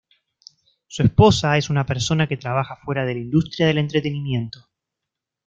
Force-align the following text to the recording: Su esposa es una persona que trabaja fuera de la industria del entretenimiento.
Su 0.87 1.03
esposa 1.03 1.59
es 1.59 1.69
una 1.69 1.85
persona 1.85 2.25
que 2.25 2.35
trabaja 2.35 2.75
fuera 2.83 3.05
de 3.05 3.13
la 3.13 3.19
industria 3.19 3.67
del 3.67 3.77
entretenimiento. 3.77 4.67